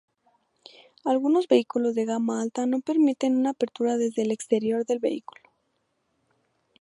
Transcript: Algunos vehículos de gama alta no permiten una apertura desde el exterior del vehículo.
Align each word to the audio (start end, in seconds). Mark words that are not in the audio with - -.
Algunos 1.05 1.47
vehículos 1.47 1.93
de 1.93 2.05
gama 2.05 2.41
alta 2.41 2.65
no 2.65 2.79
permiten 2.81 3.37
una 3.37 3.51
apertura 3.51 3.97
desde 3.97 4.23
el 4.23 4.31
exterior 4.31 4.83
del 4.83 4.97
vehículo. 4.97 5.43